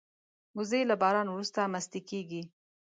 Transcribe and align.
وزې 0.57 0.81
له 0.89 0.95
باران 1.01 1.27
وروسته 1.29 1.59
مستې 1.73 1.99
کېږي 2.09 2.41